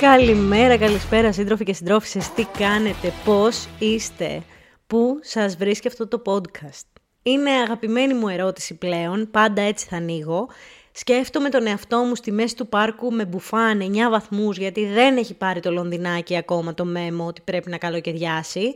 [0.00, 2.32] Καλημέρα, καλησπέρα σύντροφοι και συντρόφισσες.
[2.32, 4.42] Τι κάνετε, πώς είστε,
[4.86, 10.48] πού σας βρίσκει αυτό το podcast; Είναι αγαπημένη μου ερώτηση πλέον, πάντα έτσι θα ανοίγω.
[10.92, 15.34] Σκέφτομαι τον εαυτό μου στη μέση του πάρκου με μπουφάν 9 βαθμούς γιατί δεν έχει
[15.34, 18.74] πάρει το Λονδινάκι ακόμα το μέμο ότι πρέπει να καλοκαιριάσει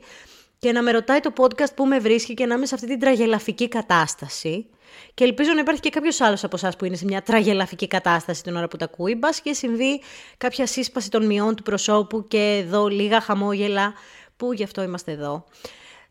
[0.58, 2.98] και να με ρωτάει το podcast που με βρίσκει και να είμαι σε αυτή την
[2.98, 4.66] τραγελαφική κατάσταση.
[5.14, 8.42] Και ελπίζω να υπάρχει και κάποιος άλλος από εσάς που είναι σε μια τραγελαφική κατάσταση
[8.42, 9.14] την ώρα που τα ακούει.
[9.18, 10.00] Μπας και συμβεί
[10.36, 13.92] κάποια σύσπαση των μειών του προσώπου και εδώ λίγα χαμόγελα
[14.36, 15.44] που γι' αυτό είμαστε εδώ.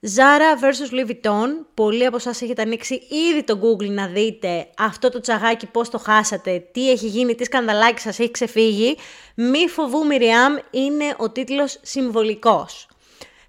[0.04, 1.48] Zara vs Louis Vuitton.
[1.74, 2.94] Πολλοί από εσάς έχετε ανοίξει
[3.32, 7.44] ήδη το Google να δείτε αυτό το τσαγάκι πώς το χάσατε, τι έχει γίνει, τι
[7.44, 8.98] σκανδαλάκι σας έχει ξεφύγει.
[9.36, 12.88] Μη φοβού Μιριάμ είναι ο τίτλος συμβολικός.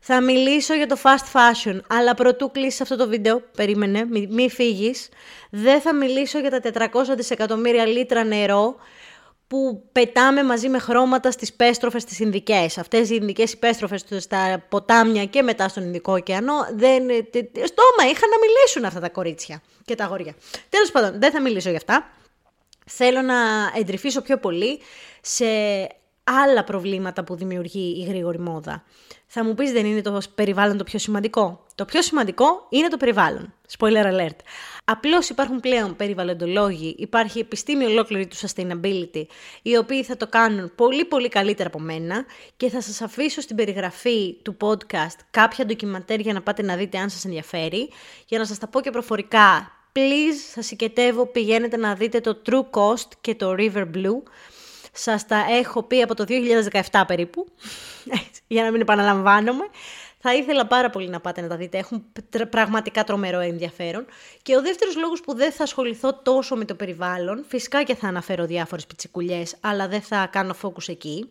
[0.05, 4.51] Θα μιλήσω για το fast fashion, αλλά πρωτού κλείσεις αυτό το βίντεο, περίμενε, μη, μη
[4.51, 5.09] φύγεις,
[5.51, 8.77] δεν θα μιλήσω για τα 400 δισεκατομμύρια λίτρα νερό
[9.47, 12.79] που πετάμε μαζί με χρώματα στις πέστροφες τις Ινδικές.
[12.79, 17.03] Αυτές οι Ινδικές πέστροφες στα ποτάμια και μετά στον Ινδικό ωκεανό, δεν,
[17.43, 20.35] στόμα είχαν να μιλήσουν αυτά τα κορίτσια και τα αγόρια.
[20.69, 22.11] Τέλος πάντων, δεν θα μιλήσω για αυτά.
[22.87, 23.35] Θέλω να
[23.79, 24.81] εντρυφήσω πιο πολύ
[25.21, 25.47] σε
[26.25, 28.85] άλλα προβλήματα που δημιουργεί η γρήγορη μόδα.
[29.27, 32.97] Θα μου πεις δεν είναι το περιβάλλον το πιο σημαντικό; Το πιο σημαντικό είναι το
[32.97, 33.55] περιβάλλον.
[33.79, 34.37] Spoiler alert.
[34.85, 39.27] Απλώς υπάρχουν πλέον περιβαλλοντολόγοι, υπάρχει επιστήμη ολόκληρη του sustainability,
[39.63, 42.25] οι οποίοι θα το κάνουν πολύ πολύ καλύτερα από μένα
[42.57, 46.99] και θα σας αφήσω στην περιγραφή του podcast κάποια ντοκιματέρ για να πάτε να δείτε
[46.99, 47.91] αν σας ενδιαφέρει,
[48.27, 49.73] για να σας τα πω και προφορικά.
[49.95, 54.23] Please, σας συγκετεύω, πηγαίνετε να δείτε το True Cost και το River Blue
[54.93, 56.25] σας τα έχω πει από το
[56.91, 57.47] 2017 περίπου,
[58.47, 59.65] για να μην επαναλαμβάνομαι.
[60.25, 62.05] Θα ήθελα πάρα πολύ να πάτε να τα δείτε, έχουν
[62.51, 64.07] πραγματικά τρομερό ενδιαφέρον.
[64.43, 68.09] Και ο δεύτερος λόγος που δεν θα ασχοληθώ τόσο με το περιβάλλον, φυσικά και θα
[68.09, 71.29] αναφέρω διάφορες πιτσικουλιές, αλλά δεν θα κάνω focus εκεί,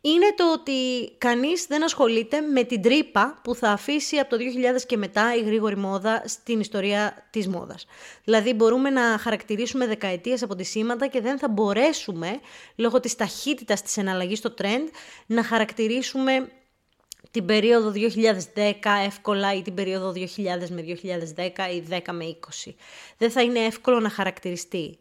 [0.00, 4.36] είναι το ότι κανείς δεν ασχολείται με την τρύπα που θα αφήσει από το
[4.76, 7.86] 2000 και μετά η γρήγορη μόδα στην ιστορία της μόδας.
[8.24, 12.40] Δηλαδή μπορούμε να χαρακτηρίσουμε δεκαετίες από τη σήματα και δεν θα μπορέσουμε
[12.76, 14.88] λόγω της ταχύτητας της εναλλαγής στο trend
[15.26, 16.48] να χαρακτηρίσουμε
[17.30, 17.92] την περίοδο
[18.54, 18.72] 2010
[19.04, 20.26] εύκολα ή την περίοδο 2000
[20.68, 20.84] με
[21.36, 22.74] 2010 ή 10 με 20.
[23.18, 24.98] Δεν θα είναι εύκολο να χαρακτηριστεί.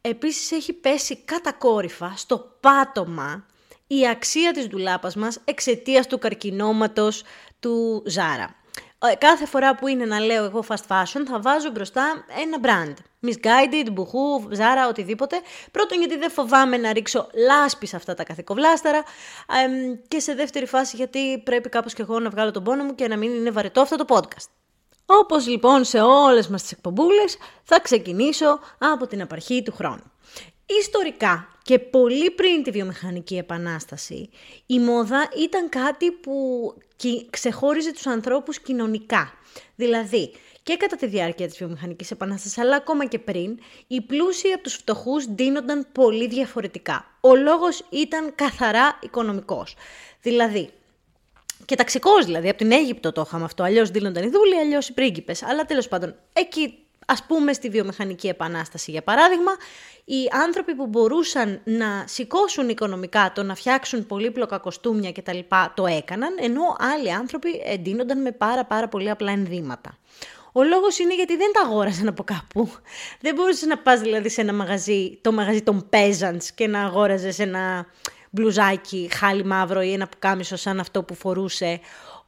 [0.00, 3.46] Επίσης έχει πέσει κατακόρυφα στο πάτωμα
[3.88, 7.22] η αξία της ντουλάπας μας εξαιτίας του καρκινώματος
[7.60, 8.56] του Ζάρα.
[9.10, 12.94] Ε, κάθε φορά που είναι να λέω εγώ fast fashion θα βάζω μπροστά ένα brand.
[13.28, 15.36] Misguided, μπουχού, Zara, οτιδήποτε.
[15.70, 19.02] Πρώτον γιατί δεν φοβάμαι να ρίξω λάσπη σε αυτά τα καθηκοβλάσταρα
[20.08, 23.08] και σε δεύτερη φάση γιατί πρέπει κάπως και εγώ να βγάλω τον πόνο μου και
[23.08, 24.48] να μην είναι βαρετό αυτό το podcast.
[25.06, 30.12] Όπως λοιπόν σε όλες μας τις εκπομπούλες θα ξεκινήσω από την απαρχή του χρόνου.
[30.80, 34.30] Ιστορικά και πολύ πριν τη βιομηχανική επανάσταση,
[34.66, 36.74] η μόδα ήταν κάτι που
[37.30, 39.32] ξεχώριζε τους ανθρώπους κοινωνικά.
[39.76, 44.62] Δηλαδή, και κατά τη διάρκεια της βιομηχανικής επανάστασης, αλλά ακόμα και πριν, οι πλούσιοι από
[44.62, 47.06] τους φτωχούς δίνονταν πολύ διαφορετικά.
[47.20, 49.74] Ο λόγος ήταν καθαρά οικονομικός.
[50.22, 50.70] Δηλαδή,
[51.64, 54.92] και ταξικός δηλαδή, από την Αίγυπτο το είχαμε αυτό, αλλιώς δίνονταν οι δούλοι, αλλιώς οι
[54.92, 55.42] πρίγκιπες.
[55.42, 56.78] Αλλά τέλος πάντων, εκεί
[57.10, 59.52] Ας πούμε στη βιομηχανική επανάσταση για παράδειγμα,
[60.04, 65.38] οι άνθρωποι που μπορούσαν να σηκώσουν οικονομικά το να φτιάξουν πολύπλοκα κοστούμια κτλ.
[65.74, 69.98] το έκαναν, ενώ άλλοι άνθρωποι εντείνονταν με πάρα πάρα πολύ απλά ενδύματα.
[70.52, 72.70] Ο λόγος είναι γιατί δεν τα αγόρασαν από κάπου.
[73.20, 77.38] Δεν μπορούσες να πας δηλαδή σε ένα μαγαζί, το μαγαζί των peasants και να αγόραζες
[77.38, 77.86] ένα
[78.30, 81.80] μπλουζάκι χάλι μαύρο ή ένα πουκάμισο σαν αυτό που φορούσε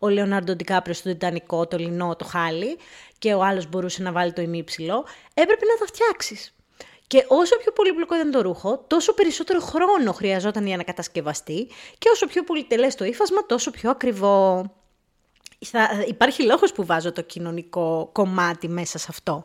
[0.02, 2.78] ο Λεωνάρντο Ντικάπριο στο Τιτανικό, το λινό, το χάλι
[3.18, 6.54] και ο άλλος μπορούσε να βάλει το ημίψιλο, έπρεπε να τα φτιάξεις.
[7.06, 11.68] Και όσο πιο πολύπλοκο ήταν το ρούχο, τόσο περισσότερο χρόνο χρειαζόταν για να κατασκευαστεί
[11.98, 14.70] και όσο πιο πολυτελές το ύφασμα, τόσο πιο ακριβό.
[15.58, 19.44] Θα, υπάρχει λόγος που βάζω το κοινωνικό κομμάτι μέσα σε αυτό.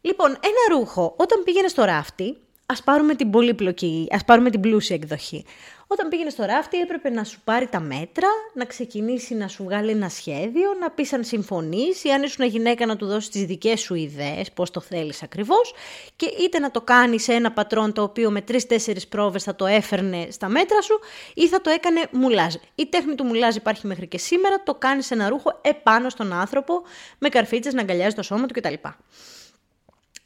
[0.00, 2.36] Λοιπόν, ένα ρούχο, όταν πήγαινε στο ράφτη,
[2.66, 5.44] ας πάρουμε την πολύπλοκη, ας πάρουμε την πλούσια εκδοχή.
[5.88, 9.90] Όταν πήγαινε στο ράφτη έπρεπε να σου πάρει τα μέτρα, να ξεκινήσει να σου βγάλει
[9.90, 13.80] ένα σχέδιο, να πεις αν συμφωνείς ή αν ήσουν γυναίκα να του δώσεις τις δικές
[13.80, 15.74] σου ιδέες, πώς το θέλεις ακριβώς
[16.16, 19.66] και είτε να το κάνεις σε ένα πατρόν το οποίο με τρεις-τέσσερις πρόβες θα το
[19.66, 21.00] έφερνε στα μέτρα σου
[21.34, 22.54] ή θα το έκανε μουλάζ.
[22.74, 26.32] Η τέχνη του μουλάζ υπάρχει μέχρι και σήμερα, το κάνεις σε ένα ρούχο επάνω στον
[26.32, 26.82] άνθρωπο
[27.18, 28.74] με καρφίτσες να αγκαλιάζει το σώμα του κτλ.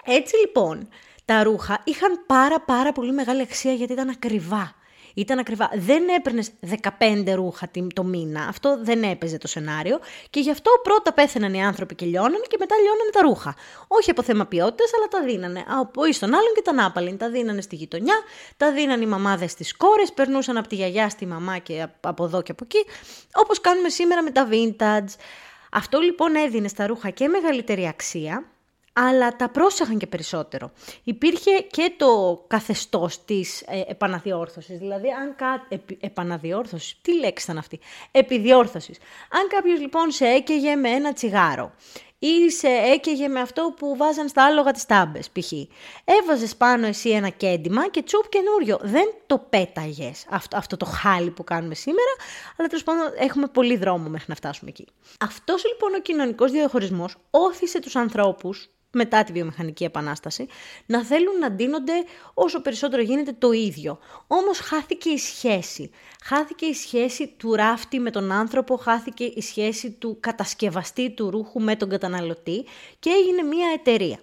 [0.04, 0.88] Έτσι λοιπόν,
[1.24, 4.74] τα ρούχα είχαν πάρα πάρα πολύ μεγάλη αξία γιατί ήταν ακριβά.
[5.14, 5.70] Ήταν ακριβά.
[5.74, 6.50] Δεν έπαιρνες
[6.82, 8.46] 15 ρούχα το μήνα.
[8.48, 9.98] Αυτό δεν έπαιζε το σενάριο.
[10.30, 13.54] Και γι' αυτό πρώτα πέθαιναν οι άνθρωποι και λιώνανε και μετά λιώνανε τα ρούχα.
[13.88, 15.64] Όχι από θέμα ποιότητας, αλλά τα δίνανε.
[15.80, 17.16] Από ή στον άλλον και τα νάπαλιν.
[17.16, 18.14] Τα δίνανε στη γειτονιά,
[18.56, 22.42] τα δίνανε οι μαμάδες στις κόρες, περνούσαν από τη γιαγιά στη μαμά και από εδώ
[22.42, 22.84] και από εκεί.
[23.34, 25.14] Όπως κάνουμε σήμερα με τα vintage.
[25.72, 28.49] Αυτό λοιπόν έδινε στα ρούχα και μεγαλύτερη αξία
[28.92, 30.70] αλλά τα πρόσεχαν και περισσότερο.
[31.04, 35.66] Υπήρχε και το καθεστώς της ε, επαναδιόρθωσης, δηλαδή αν κα...
[36.00, 38.98] επαναδιόρθωσης, τι λέξη ήταν αυτή, επιδιόρθωσης.
[39.30, 41.72] Αν κάποιος λοιπόν σε έκαιγε με ένα τσιγάρο
[42.22, 45.52] ή σε έκαιγε με αυτό που βάζαν στα άλογα τις τάμπες, π.χ.
[46.04, 48.78] Έβαζες πάνω εσύ ένα κέντημα και τσουπ καινούριο.
[48.82, 52.10] Δεν το πέταγες αυτό, αυτό το χάλι που κάνουμε σήμερα,
[52.56, 54.86] αλλά τέλος πάντων έχουμε πολύ δρόμο μέχρι να φτάσουμε εκεί.
[55.20, 60.46] Αυτός λοιπόν ο κοινωνικός διαχωρισμός όθησε τους ανθρώπους μετά τη βιομηχανική επανάσταση,
[60.86, 61.92] να θέλουν να ντύνονται
[62.34, 63.98] όσο περισσότερο γίνεται το ίδιο.
[64.26, 65.90] Όμως χάθηκε η σχέση.
[66.24, 71.60] Χάθηκε η σχέση του ράφτη με τον άνθρωπο, χάθηκε η σχέση του κατασκευαστή του ρούχου
[71.60, 72.64] με τον καταναλωτή
[72.98, 74.18] και έγινε μια εταιρεία.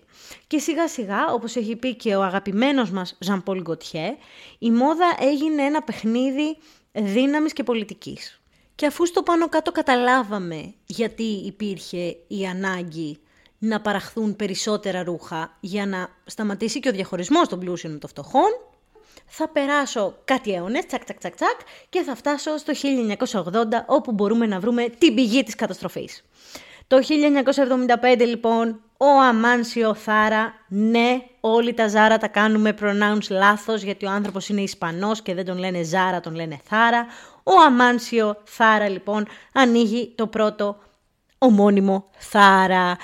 [0.47, 4.17] Και σιγά σιγά, όπως έχει πει και ο αγαπημένος μας Ζαν Πολ Γκοτιέ,
[4.59, 6.57] η μόδα έγινε ένα παιχνίδι
[6.91, 8.41] δύναμης και πολιτικής.
[8.75, 13.19] Και αφού στο πάνω κάτω καταλάβαμε γιατί υπήρχε η ανάγκη
[13.57, 18.49] να παραχθούν περισσότερα ρούχα για να σταματήσει και ο διαχωρισμός των πλούσιων με των φτωχών,
[19.25, 21.59] θα περάσω κάτι αιώνες, τσακ τσακ τσακ τσακ,
[21.89, 26.23] και θα φτάσω στο 1980 όπου μπορούμε να βρούμε την πηγή της καταστροφής.
[26.87, 26.97] Το
[28.17, 34.09] 1975 λοιπόν, ο Αμάνσιο Θάρα, ναι, όλοι τα Ζάρα τα κάνουμε pronouns λάθος γιατί ο
[34.09, 37.05] άνθρωπος είναι Ισπανός και δεν τον λένε Ζάρα, τον λένε Θάρα.
[37.43, 40.77] Ο Αμάνσιο Θάρα λοιπόν ανοίγει το πρώτο
[41.37, 42.97] ομώνυμο Θάρα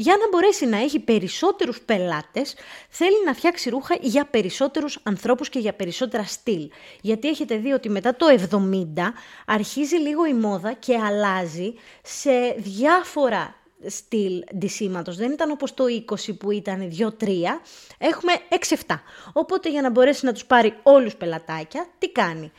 [0.00, 2.54] για να μπορέσει να έχει περισσότερους πελάτες,
[2.88, 6.70] θέλει να φτιάξει ρούχα για περισσότερους ανθρώπους και για περισσότερα στυλ.
[7.00, 9.12] Γιατί έχετε δει ότι μετά το 70
[9.46, 13.54] αρχίζει λίγο η μόδα και αλλάζει σε διάφορα
[13.86, 15.16] στυλ ντυσίματος.
[15.16, 15.84] Δεν ήταν όπως το
[16.28, 17.60] 20 που ήταν 2-3,
[17.98, 18.32] έχουμε
[18.86, 18.94] 6-7.
[19.32, 22.50] Οπότε για να μπορέσει να τους πάρει όλους πελατάκια, τι κάνει; ε,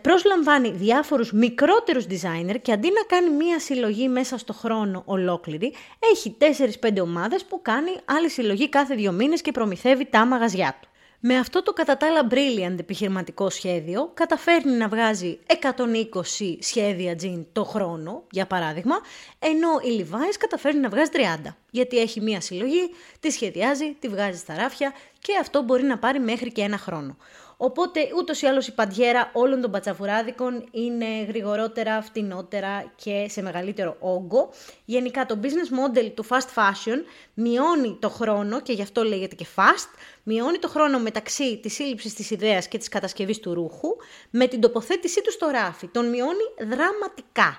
[0.00, 5.72] προσλαμβάνει διάφορους μικρότερους designer και αντί να κάνει μία συλλογή μέσα στο χρόνο ολόκληρη,
[6.12, 6.36] έχει
[6.80, 10.88] 4-5 ομάδες που κάνει άλλη συλλογή κάθε δύο μήνες και προμηθεύει τα μαγαζιά του.
[11.26, 17.44] Με αυτό το κατά τα άλλα brilliant επιχειρηματικό σχέδιο, καταφέρνει να βγάζει 120 σχέδια jean
[17.52, 18.96] το χρόνο, για παράδειγμα,
[19.38, 21.10] ενώ η Levi's καταφέρνει να βγάζει
[21.44, 21.54] 30.
[21.70, 22.90] Γιατί έχει μία συλλογή,
[23.20, 27.16] τη σχεδιάζει, τη βγάζει στα ράφια και αυτό μπορεί να πάρει μέχρι και ένα χρόνο.
[27.56, 33.96] Οπότε ούτως ή άλλως η παντιέρα όλων των πατσαβουράδικων είναι γρηγορότερα, φτηνότερα και σε μεγαλύτερο
[34.00, 34.50] όγκο.
[34.84, 36.98] Γενικά το business model του fast fashion
[37.34, 42.14] μειώνει το χρόνο και γι' αυτό λέγεται και fast, μειώνει το χρόνο μεταξύ της σύλληψης
[42.14, 43.88] της ιδέας και της κατασκευής του ρούχου
[44.30, 45.86] με την τοποθέτησή του στο ράφι.
[45.86, 47.56] Τον μειώνει δραματικά.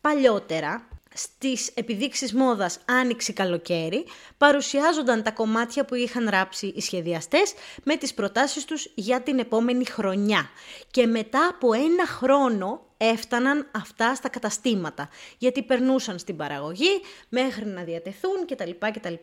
[0.00, 4.04] Παλιότερα, στις επιδείξεις μόδας άνοιξη-καλοκαίρι
[4.38, 9.84] παρουσιάζονταν τα κομμάτια που είχαν ράψει οι σχεδιαστές με τις προτάσεις τους για την επόμενη
[9.84, 10.50] χρονιά.
[10.90, 15.08] Και μετά από ένα χρόνο έφταναν αυτά στα καταστήματα,
[15.38, 18.70] γιατί περνούσαν στην παραγωγή μέχρι να διατεθούν κτλ.
[18.92, 19.14] κτλ.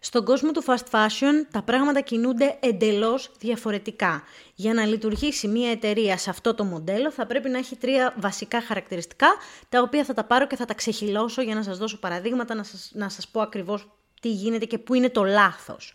[0.00, 4.22] Στον κόσμο του fast fashion τα πράγματα κινούνται εντελώς διαφορετικά.
[4.54, 8.62] Για να λειτουργήσει μια εταιρεία σε αυτό το μοντέλο θα πρέπει να έχει τρία βασικά
[8.62, 9.28] χαρακτηριστικά,
[9.68, 12.62] τα οποία θα τα πάρω και θα τα ξεχυλώσω για να σας δώσω παραδείγματα, να
[12.62, 13.88] σας, να σας πω ακριβώς
[14.20, 15.94] τι γίνεται και πού είναι το λάθος.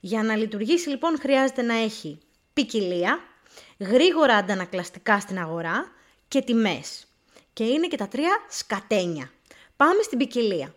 [0.00, 2.18] Για να λειτουργήσει λοιπόν χρειάζεται να έχει
[2.52, 3.18] ποικιλία,
[3.78, 5.98] γρήγορα αντανακλαστικά στην αγορά,
[6.30, 7.06] και τιμές.
[7.52, 9.30] Και είναι και τα τρία σκατένια.
[9.76, 10.74] Πάμε στην ποικιλία.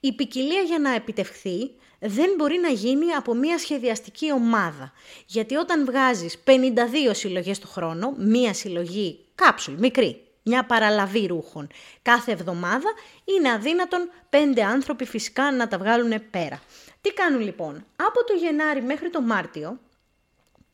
[0.00, 1.70] Η ποικιλία για να επιτευχθεί
[2.00, 4.92] δεν μπορεί να γίνει από μια σχεδιαστική ομάδα.
[5.26, 6.50] Γιατί όταν βγάζεις 52
[7.10, 11.68] συλλογές το χρόνο, μία συλλογή κάψουλ, μικρή, μια παραλαβή ρούχων
[12.02, 12.92] κάθε εβδομάδα,
[13.24, 16.60] είναι αδύνατον πέντε άνθρωποι φυσικά να τα βγάλουν πέρα.
[17.00, 19.78] Τι κάνουν λοιπόν, από το Γενάρη μέχρι το Μάρτιο,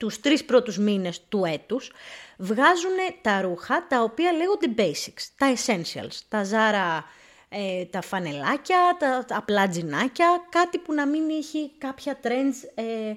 [0.03, 1.93] τους τρεις πρώτους μήνες του έτους,
[2.37, 7.05] βγάζουν τα ρούχα τα οποία λέγονται basics, τα essentials, τα ζάρα,
[7.49, 13.13] ε, τα φανελάκια, τα, απλά τζινάκια, κάτι που να μην έχει κάποια trends ε,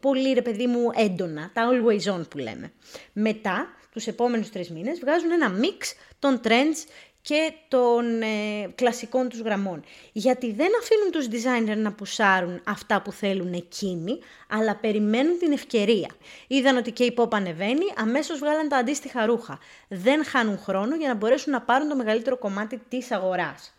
[0.00, 2.72] πολύ ρε παιδί μου έντονα, τα always on που λέμε.
[3.12, 6.88] Μετά, τους επόμενους τρεις μήνες, βγάζουν ένα mix των trends
[7.28, 9.84] και των ε, κλασικών τους γραμμών.
[10.12, 14.18] Γιατί δεν αφήνουν τους designer να πουσάρουν αυτά που θέλουν εκείνοι,
[14.48, 16.08] αλλά περιμένουν την ευκαιρία.
[16.46, 19.58] Είδαν ότι και η pop ανεβαίνει, αμέσως βγάλαν τα αντίστοιχα ρούχα.
[19.88, 23.74] Δεν χάνουν χρόνο για να μπορέσουν να πάρουν το μεγαλύτερο κομμάτι της αγοράς.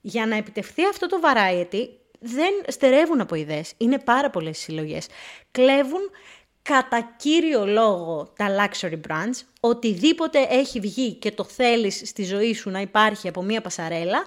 [0.00, 1.88] Για να επιτευχθεί αυτό το variety,
[2.20, 3.72] δεν στερεύουν από ιδέες.
[3.76, 5.06] Είναι πάρα πολλές συλλογές.
[5.50, 6.10] Κλέβουν
[6.70, 12.70] κατά κύριο λόγο τα luxury brands, οτιδήποτε έχει βγει και το θέλεις στη ζωή σου
[12.70, 14.24] να υπάρχει από μία πασαρέλα,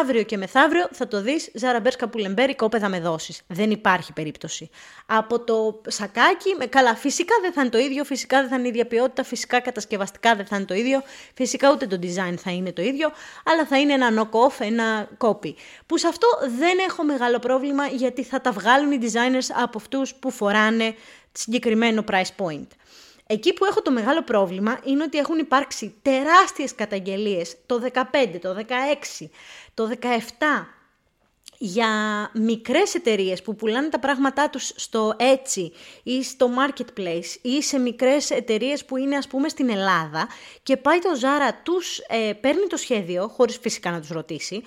[0.00, 3.42] Αύριο και μεθαύριο θα το δεις Ζάρα Μπέρσκα Πουλεμπέρ, κόπεδα με δώσεις.
[3.46, 4.70] Δεν υπάρχει περίπτωση.
[5.06, 8.66] Από το σακάκι, με, καλά φυσικά δεν θα είναι το ίδιο, φυσικά δεν θα είναι
[8.66, 11.02] η ίδια ποιότητα, φυσικά κατασκευαστικά δεν θα είναι το ίδιο,
[11.34, 13.10] φυσικά ούτε το design θα είναι το ίδιο,
[13.44, 15.54] αλλά θα είναι ένα knock-off, ένα copy.
[15.86, 16.26] Που σε αυτό
[16.58, 20.94] δεν έχω μεγάλο πρόβλημα γιατί θα τα βγάλουν οι designers από αυτούς που φοράνε
[21.36, 22.66] συγκεκριμένο price point.
[23.26, 28.00] Εκεί που έχω το μεγάλο πρόβλημα είναι ότι έχουν υπάρξει τεράστιες καταγγελίες το 15,
[28.40, 28.56] το
[29.20, 29.26] 16,
[29.74, 30.06] το 17
[31.58, 31.88] για
[32.34, 35.70] μικρές εταιρείες που πουλάνε τα πράγματά τους στο Etsy
[36.02, 40.28] ή στο Marketplace ή σε μικρές εταιρείες που είναι ας πούμε στην Ελλάδα
[40.62, 44.62] και πάει το Zara, τους ε, παίρνει το σχέδιο, χωρίς φυσικά να τους ρωτήσει,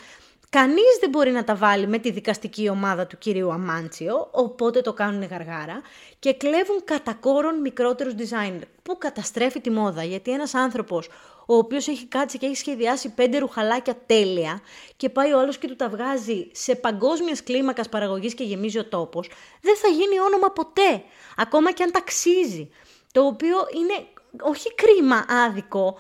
[0.50, 4.94] Κανείς δεν μπορεί να τα βάλει με τη δικαστική ομάδα του κυρίου Αμάντσιο, οπότε το
[4.94, 5.82] κάνουν γαργάρα
[6.20, 11.10] και κλέβουν κατά κόρον μικρότερους designer, που καταστρέφει τη μόδα, γιατί ένας άνθρωπος
[11.46, 14.62] ο οποίος έχει κάτσει και έχει σχεδιάσει πέντε ρουχαλάκια τέλεια
[14.96, 18.86] και πάει ο άλλος και του τα βγάζει σε παγκόσμιας κλίμακας παραγωγής και γεμίζει ο
[18.86, 19.30] τόπος,
[19.62, 21.04] δεν θα γίνει όνομα ποτέ,
[21.38, 22.70] ακόμα και αν ταξίζει.
[23.12, 24.08] Το οποίο είναι
[24.42, 25.98] όχι κρίμα άδικο,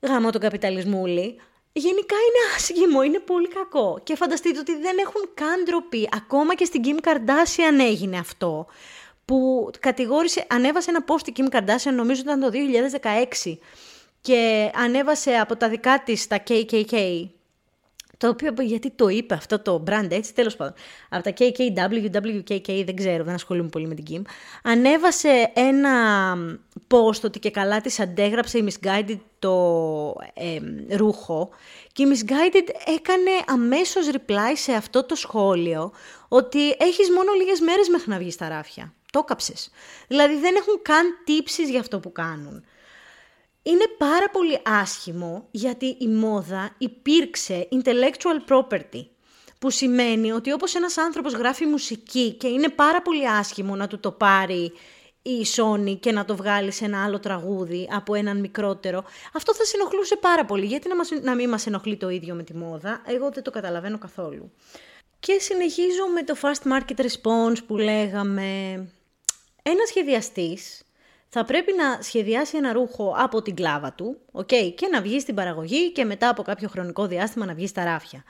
[0.00, 1.40] γάμο τον καπιταλισμούλη,
[1.78, 4.00] γενικά είναι άσχημο, είναι πολύ κακό.
[4.02, 6.08] Και φανταστείτε ότι δεν έχουν καν ντροπή.
[6.16, 8.66] Ακόμα και στην Kim Kardashian έγινε αυτό.
[9.24, 12.50] Που κατηγόρησε, ανέβασε ένα post η Kim Kardashian, νομίζω ήταν το
[13.44, 13.58] 2016.
[14.20, 17.24] Και ανέβασε από τα δικά της τα KKK,
[18.18, 20.74] το οποίο γιατί το είπε αυτό το brand έτσι, τέλος πάντων.
[21.08, 24.30] Από τα KKW, WKK, δεν ξέρω, δεν ασχολούμαι πολύ με την Kim.
[24.62, 26.34] Ανέβασε ένα
[26.88, 30.14] post ότι και καλά της αντέγραψε η Misguided το
[30.90, 31.50] ρούχο
[31.92, 35.92] και η Misguided έκανε αμέσως reply σε αυτό το σχόλιο
[36.28, 38.92] ότι έχεις μόνο λίγες μέρες μέχρι να βγεις στα ράφια.
[39.12, 39.70] Το κάψες.
[40.08, 42.64] Δηλαδή δεν έχουν καν τύψεις για αυτό που κάνουν
[43.70, 49.06] είναι πάρα πολύ άσχημο γιατί η μόδα υπήρξε intellectual property.
[49.58, 54.00] Που σημαίνει ότι όπως ένας άνθρωπος γράφει μουσική και είναι πάρα πολύ άσχημο να του
[54.00, 54.72] το πάρει
[55.22, 59.64] η Sony και να το βγάλει σε ένα άλλο τραγούδι από έναν μικρότερο, αυτό θα
[59.64, 60.66] συνοχλούσε πάρα πολύ.
[60.66, 63.50] Γιατί να, μας, να μην μας ενοχλεί το ίδιο με τη μόδα, εγώ δεν το
[63.50, 64.52] καταλαβαίνω καθόλου.
[65.20, 68.72] Και συνεχίζω με το fast market response που λέγαμε.
[69.62, 70.82] Ένας σχεδιαστής
[71.28, 75.34] θα πρέπει να σχεδιάσει ένα ρούχο από την κλάβα του okay, και να βγει στην
[75.34, 78.24] παραγωγή και μετά από κάποιο χρονικό διάστημα να βγει στα ράφια.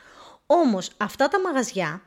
[0.47, 2.03] Όμως αυτά τα μαγαζιά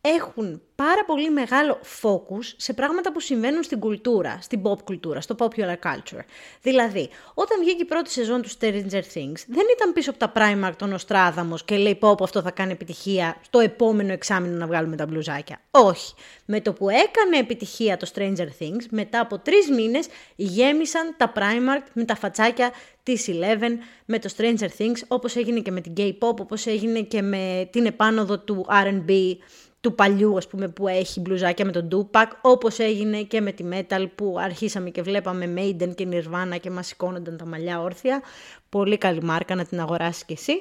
[0.00, 5.34] έχουν πάρα πολύ μεγάλο focus σε πράγματα που συμβαίνουν στην κουλτούρα, στην pop κουλτούρα, στο
[5.38, 6.24] popular culture.
[6.62, 10.72] Δηλαδή, όταν βγήκε η πρώτη σεζόν του Stranger Things, δεν ήταν πίσω από τα Primark
[10.76, 15.06] τον Οστράδαμος και λέει πω αυτό θα κάνει επιτυχία στο επόμενο εξάμεινο να βγάλουμε τα
[15.06, 15.60] μπλουζάκια.
[15.70, 16.14] Όχι.
[16.44, 21.86] Με το που έκανε επιτυχία το Stranger Things, μετά από τρεις μήνες γέμισαν τα Primark
[21.92, 22.70] με τα φατσάκια
[23.02, 23.70] της Eleven,
[24.04, 27.86] με το Stranger Things, όπως έγινε και με την K-pop, όπως έγινε και με την
[27.86, 29.36] επάνωδο του R&B
[29.80, 33.64] του παλιού ας πούμε που έχει μπλουζάκια με τον Tupac, όπως έγινε και με τη
[33.72, 38.22] Metal που αρχίσαμε και βλέπαμε Maiden και Nirvana και μας σηκώνονταν τα μαλλιά όρθια.
[38.68, 40.52] Πολύ καλή μάρκα να την αγοράσεις κι εσύ.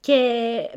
[0.00, 0.20] Και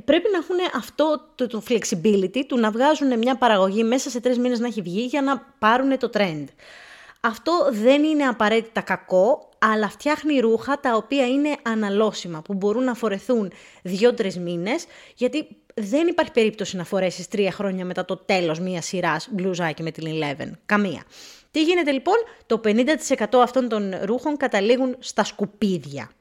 [0.06, 4.38] πρέπει να έχουν αυτό το, το flexibility του να βγάζουν μια παραγωγή μέσα σε τρεις
[4.38, 6.46] μήνες να έχει βγει για να πάρουν το trend.
[7.22, 12.94] Αυτό δεν είναι απαραίτητα κακό, αλλά φτιάχνει ρούχα τα οποία είναι αναλώσιμα, που μπορούν να
[12.94, 13.52] φορεθούν
[13.84, 14.86] δύο-τρεις μήνες,
[15.16, 19.92] γιατί δεν υπάρχει περίπτωση να φορέσεις τρία χρόνια μετά το τέλος μιας σειράς μπλουζάκι με
[19.92, 20.52] την Eleven.
[20.66, 21.04] Καμία.
[21.52, 26.12] Τι γίνεται λοιπόν, το 50% αυτών των ρούχων καταλήγουν στα σκουπίδια.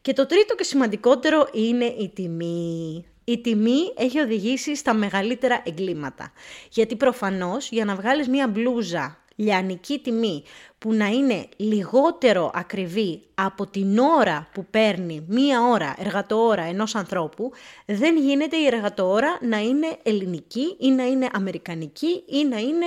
[0.00, 3.04] Και το τρίτο και σημαντικότερο είναι η τιμή.
[3.24, 6.32] Η τιμή έχει οδηγήσει στα μεγαλύτερα εγκλήματα.
[6.70, 10.42] Γιατί προφανώς για να βγάλεις μία μπλούζα λιανική τιμή
[10.78, 17.52] που να είναι λιγότερο ακριβή από την ώρα που παίρνει μία ώρα εργατοόρα ενός ανθρώπου,
[17.86, 22.86] δεν γίνεται η εργατοόρα να είναι ελληνική ή να είναι αμερικανική ή να είναι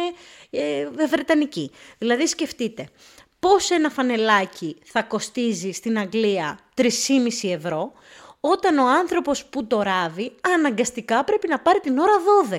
[0.49, 1.71] ε, βρετανική.
[1.97, 2.87] Δηλαδή σκεφτείτε,
[3.39, 6.87] πώς ένα φανελάκι θα κοστίζει στην Αγγλία 3,5
[7.41, 7.91] ευρώ,
[8.39, 12.13] όταν ο άνθρωπος που το ράβει αναγκαστικά πρέπει να πάρει την ώρα
[12.49, 12.57] 12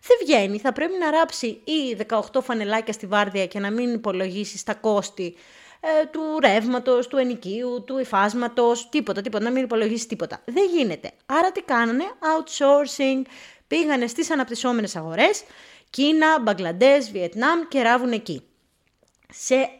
[0.00, 0.58] δεν βγαίνει.
[0.58, 5.34] Θα πρέπει να ράψει ή 18 φανελάκια στη βάρδια και να μην υπολογίσει τα κόστη
[5.80, 10.42] ε, του ρεύματος, του ενοικίου, του υφάσματος, τίποτα, τίποτα, να μην υπολογίσει τίποτα.
[10.44, 11.10] Δεν γίνεται.
[11.26, 13.22] Άρα τι κάνανε, outsourcing,
[13.66, 15.42] πήγανε στις αναπτυσσόμενες αγορές,
[15.90, 18.42] Κίνα, Μπαγκλαντές, Βιετνάμ και ράβουν εκεί.
[19.32, 19.70] Σε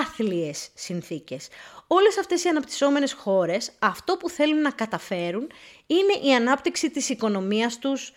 [0.00, 1.48] άθλιες συνθήκες.
[1.86, 5.50] Όλες αυτές οι αναπτυσσόμενες χώρες αυτό που θέλουν να καταφέρουν
[5.86, 8.12] είναι η ανάπτυξη της οικονομίας τους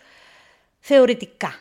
[0.82, 1.54] θεωρητικά.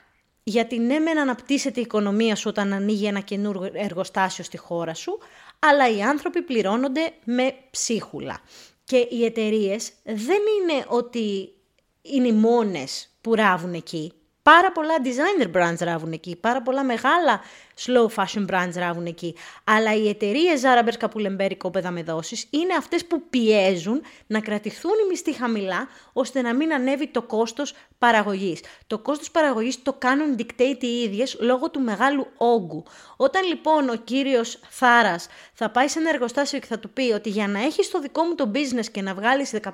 [0.44, 5.20] Γιατί ναι, μεν αναπτύσσεται η οικονομία σου όταν ανοίγει ένα καινούργιο εργοστάσιο στη χώρα σου,
[5.60, 8.42] αλλά οι άνθρωποι πληρώνονται με ψίχουλα.
[8.84, 11.54] Και οι εταιρείες δεν είναι ότι
[12.01, 14.13] είναι οι μόνες που ράβουν εκεί.
[14.44, 17.42] Πάρα πολλά designer brands ράβουν εκεί, πάρα πολλά μεγάλα
[17.86, 19.36] slow fashion brands ράβουν εκεί.
[19.64, 24.92] Αλλά οι εταιρείες Zara, Bershka, Pull&Bear, κόπεδα με δόσεις είναι αυτές που πιέζουν να κρατηθούν
[24.92, 28.60] οι μισθοί χαμηλά ώστε να μην ανέβει το κόστος παραγωγής.
[28.88, 32.84] Το κόστος παραγωγής το κάνουν dictate οι ίδιες λόγω του μεγάλου όγκου.
[33.18, 37.30] Όταν λοιπόν ο κύριος Θάρας θα πάει σε ένα εργοστάσιο και θα του πει ότι
[37.30, 39.72] για να έχεις το δικό μου το business και να βγάλεις 15.000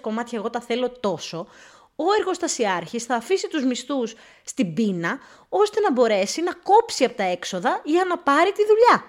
[0.00, 1.46] κομμάτια εγώ τα θέλω τόσο,
[1.96, 7.22] ο εργοστασιάρχης θα αφήσει τους μισθούς στην πείνα, ώστε να μπορέσει να κόψει από τα
[7.22, 9.04] έξοδα για να πάρει τη δουλειά.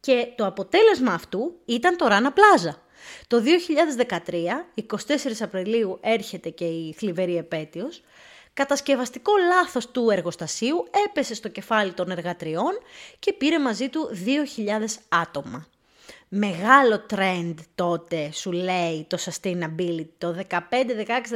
[0.00, 2.82] Και το αποτέλεσμα αυτού ήταν το Ράνα Πλάζα.
[3.26, 4.94] Το 2013, 24
[5.40, 8.02] Απριλίου έρχεται και η θλιβερή επέτειος,
[8.54, 12.78] κατασκευαστικό λάθος του εργοστασίου έπεσε στο κεφάλι των εργατριών
[13.18, 14.10] και πήρε μαζί του
[14.56, 15.66] 2.000 άτομα
[16.28, 20.08] μεγάλο trend τότε σου λέει το sustainability.
[20.18, 20.60] Το 15, 16,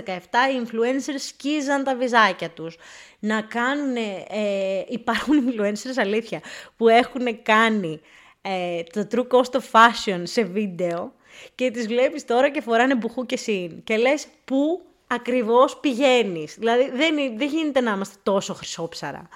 [0.05, 0.17] 17
[0.53, 2.77] οι influencers σκίζαν τα βυζάκια τους.
[3.19, 6.41] Να κάνουν, ε, υπάρχουν influencers αλήθεια
[6.77, 8.01] που έχουν κάνει
[8.43, 11.13] ε, το true cost of fashion σε βίντεο
[11.55, 13.83] και τις βλέπεις τώρα και φοράνε μπουχού και συν.
[13.85, 16.55] Και λες πού ακριβώς πηγαίνεις.
[16.59, 19.29] Δηλαδή δεν, δεν γίνεται να είμαστε τόσο χρυσόψαρα.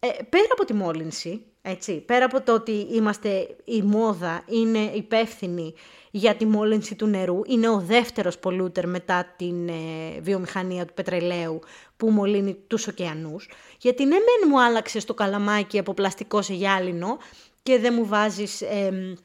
[0.00, 5.74] Ε, πέρα από τη μόλυνση, έτσι, πέρα από το ότι είμαστε η μόδα, είναι υπεύθυνη
[6.10, 9.72] για τη μόλυνση του νερού, είναι ο δεύτερος πολούτερ μετά την ε,
[10.20, 11.60] βιομηχανία του πετρελαίου
[11.96, 13.50] που μολύνει τους ωκεανούς.
[13.78, 17.18] Γιατί ναι μεν μου άλλαξες το καλαμάκι από πλαστικό σε γυάλινο
[17.62, 18.60] και δεν μου βάζεις...
[18.60, 19.16] Ε,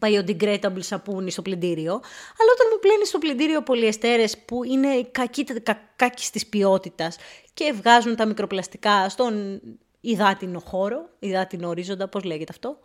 [0.00, 1.92] biodegradable σαπούνι στο πλυντήριο,
[2.38, 7.16] αλλά όταν μου πλένεις στο πλυντήριο πολυεστέρες που είναι κακή, κα, κακής ποιότητας
[7.54, 9.60] και βγάζουν τα μικροπλαστικά στον
[10.10, 12.78] υδάτινο χώρο, υδάτινο ορίζοντα, πώς λέγεται αυτό.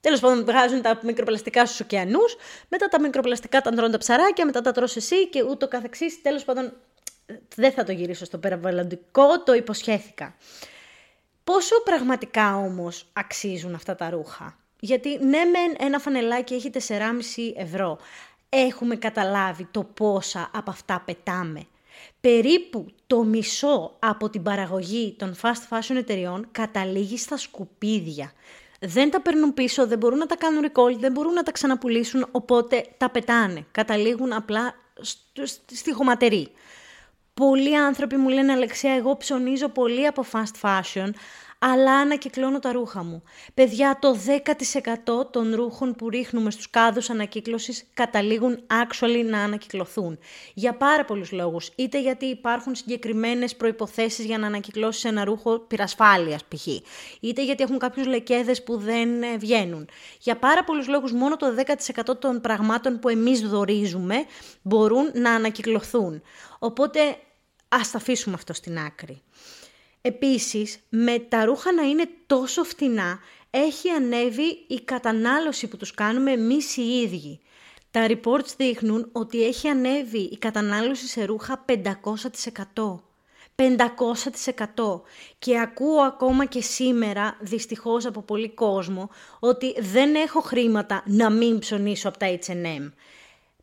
[0.00, 2.36] Τέλος πάντων, βγάζουν τα μικροπλαστικά στους ωκεανούς,
[2.68, 6.22] μετά τα μικροπλαστικά τα τρώνε τα ψαράκια, μετά τα τρως εσύ και ούτω καθεξής.
[6.22, 6.72] Τέλος πάντων,
[7.54, 10.34] δεν θα το γυρίσω στο περιβαλλοντικό, το υποσχέθηκα.
[11.44, 17.98] Πόσο πραγματικά όμως αξίζουν αυτά τα ρούχα; Γιατί ναι μεν ένα φανελάκι έχει 4,5 ευρώ.
[18.48, 21.66] Έχουμε καταλάβει το πόσα από αυτά πετάμε
[22.20, 28.32] περίπου το μισό από την παραγωγή των fast fashion εταιριών καταλήγει στα σκουπίδια.
[28.80, 32.26] Δεν τα παίρνουν πίσω, δεν μπορούν να τα κάνουν recall, δεν μπορούν να τα ξαναπουλήσουν,
[32.30, 33.66] οπότε τα πετάνε.
[33.70, 34.74] Καταλήγουν απλά
[35.72, 36.52] στη χωματερή.
[37.34, 41.10] Πολλοί άνθρωποι μου λένε «Αλεξία, εγώ ψωνίζω πολύ από fast fashion,
[41.62, 43.22] αλλά ανακυκλώνω τα ρούχα μου.
[43.54, 44.16] Παιδιά, το
[45.16, 50.18] 10% των ρούχων που ρίχνουμε στους κάδους ανακύκλωσης καταλήγουν actually να ανακυκλωθούν.
[50.54, 51.70] Για πάρα πολλούς λόγους.
[51.76, 56.66] Είτε γιατί υπάρχουν συγκεκριμένες προϋποθέσεις για να ανακυκλώσεις ένα ρούχο πυρασφάλειας π.χ.
[57.20, 59.88] Είτε γιατί έχουν κάποιους λεκέδες που δεν ε, βγαίνουν.
[60.20, 61.46] Για πάρα πολλούς λόγους μόνο το
[62.08, 64.24] 10% των πραγμάτων που εμείς δορίζουμε
[64.62, 66.22] μπορούν να ανακυκλωθούν.
[66.58, 67.00] Οπότε
[67.68, 69.22] ας τα αφήσουμε αυτό στην άκρη.
[70.02, 73.18] Επίσης, με τα ρούχα να είναι τόσο φτηνά,
[73.50, 77.40] έχει ανέβει η κατανάλωση που τους κάνουμε εμείς οι ίδιοι.
[77.90, 83.00] Τα reports δείχνουν ότι έχει ανέβει η κατανάλωση σε ρούχα 500%.
[83.56, 85.00] 500%
[85.38, 91.58] και ακούω ακόμα και σήμερα δυστυχώς από πολύ κόσμο ότι δεν έχω χρήματα να μην
[91.58, 92.92] ψωνίσω από τα H&M.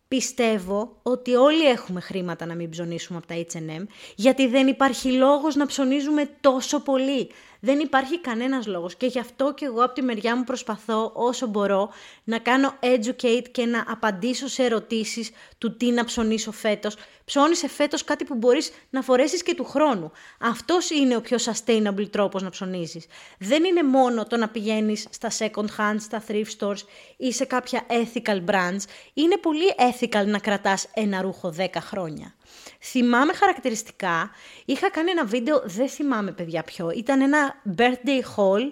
[0.07, 3.83] Πιστεύω ότι όλοι έχουμε χρήματα να μην ψωνίσουμε από τα H&M,
[4.15, 7.29] γιατί δεν υπάρχει λόγος να ψωνίζουμε τόσο πολύ.
[7.59, 11.47] Δεν υπάρχει κανένας λόγος και γι' αυτό και εγώ από τη μεριά μου προσπαθώ όσο
[11.47, 11.89] μπορώ
[12.23, 16.95] να κάνω educate και να απαντήσω σε ερωτήσεις του τι να ψωνίσω φέτος.
[17.25, 20.11] Ψώνισε φέτος κάτι που μπορείς να φορέσεις και του χρόνου.
[20.39, 23.05] Αυτός είναι ο πιο sustainable τρόπος να ψωνίζεις.
[23.39, 26.81] Δεν είναι μόνο το να πηγαίνεις στα second hand, στα thrift stores
[27.17, 28.81] ή σε κάποια ethical brands.
[29.13, 32.35] Είναι πολύ ethical να κρατάς ένα ρούχο 10 χρόνια.
[32.81, 34.31] Θυμάμαι χαρακτηριστικά,
[34.65, 38.71] είχα κάνει ένα βίντεο, δεν θυμάμαι παιδιά ποιο, ήταν ένα birthday haul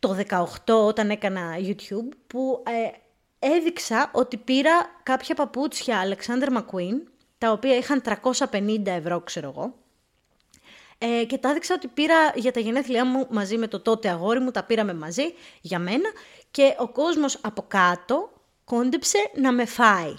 [0.00, 0.16] το
[0.66, 2.98] 18 όταν έκανα YouTube που ε,
[3.56, 7.02] έδειξα ότι πήρα κάποια παπούτσια Alexander McQueen
[7.38, 8.02] τα οποία είχαν
[8.50, 9.74] 350 ευρώ ξέρω εγώ.
[10.98, 14.40] Ε, και τα έδειξα ότι πήρα για τα γενέθλιά μου μαζί με το τότε αγόρι
[14.40, 16.10] μου, τα πήραμε μαζί για μένα
[16.50, 18.32] και ο κόσμος από κάτω
[18.64, 20.14] κόντεψε να με φάει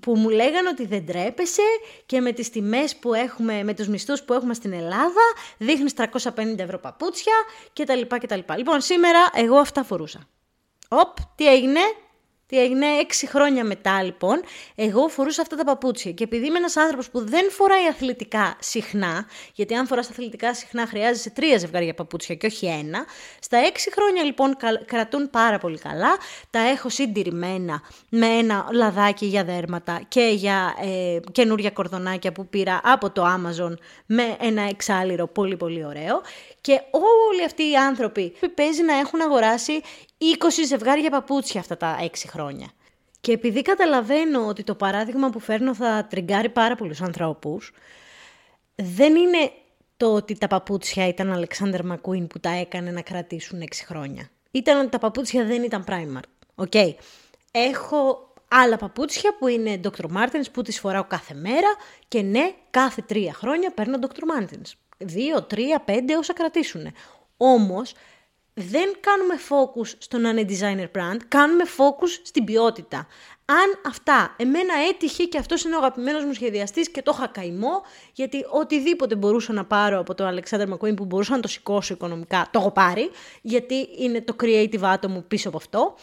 [0.00, 1.62] που μου λέγανε ότι δεν τρέπεσαι
[2.06, 5.22] και με τις τιμές που έχουμε, με τους μισθούς που έχουμε στην Ελλάδα,
[5.58, 7.34] δείχνεις 350 ευρώ παπούτσια
[7.72, 8.16] κτλ.
[8.16, 8.40] κτλ.
[8.56, 10.28] Λοιπόν, σήμερα εγώ αυτά φορούσα.
[10.88, 11.80] Οπ, τι έγινε,
[12.48, 14.42] Τι έγινε έξι χρόνια μετά λοιπόν,
[14.74, 16.12] εγώ φορούσα αυτά τα παπούτσια.
[16.12, 20.86] Και επειδή είμαι ένας άνθρωπος που δεν φοράει αθλητικά συχνά, γιατί αν φοράς αθλητικά συχνά
[20.86, 23.04] χρειάζεσαι τρία ζευγάρια παπούτσια και όχι ένα,
[23.40, 26.16] στα έξι χρόνια λοιπόν κρατούν πάρα πολύ καλά.
[26.50, 32.80] Τα έχω συντηρημένα με ένα λαδάκι για δέρματα και για ε, καινούρια κορδονάκια που πήρα
[32.84, 33.74] από το Amazon
[34.06, 36.20] με ένα εξάλειρο πολύ πολύ ωραίο.
[36.60, 36.80] Και
[37.30, 39.80] όλοι αυτοί οι άνθρωποι παίζει να έχουν αγοράσει
[40.15, 40.15] 20
[40.66, 42.70] ζευγάρια παπούτσια αυτά τα 6 χρόνια.
[43.20, 47.72] Και επειδή καταλαβαίνω ότι το παράδειγμα που φέρνω θα τριγκάρει πάρα πολλούς ανθρώπους,
[48.74, 49.50] δεν είναι
[49.96, 54.30] το ότι τα παπούτσια ήταν Αλεξάνδερ Μακουίν που τα έκανε να κρατήσουν 6 χρόνια.
[54.50, 56.64] Ήταν ότι τα παπούτσια δεν ήταν Primark.
[56.66, 56.94] Okay.
[57.50, 60.04] Έχω άλλα παπούτσια που είναι Dr.
[60.16, 61.68] Martens που τις φοράω κάθε μέρα
[62.08, 64.40] και ναι, κάθε τρία χρόνια παίρνω Dr.
[64.40, 64.72] Martens.
[64.98, 66.92] Δύο, τρία, πέντε όσα κρατήσουν.
[67.36, 67.94] Όμως
[68.58, 73.06] δεν κάνουμε focus στο να είναι designer brand, κάνουμε focus στην ποιότητα.
[73.44, 77.82] Αν αυτά, εμένα έτυχε και αυτός είναι ο αγαπημένος μου σχεδιαστής και το είχα καημό,
[78.12, 82.48] γιατί οτιδήποτε μπορούσα να πάρω από το Alexander McQueen που μπορούσα να το σηκώσω οικονομικά,
[82.50, 83.10] το έχω πάρει,
[83.42, 85.94] γιατί είναι το creative άτομο πίσω από αυτό.